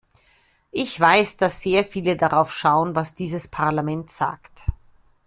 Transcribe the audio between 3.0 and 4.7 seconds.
dieses Parlament sagt.